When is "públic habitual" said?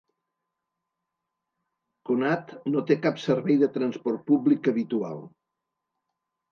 4.33-5.27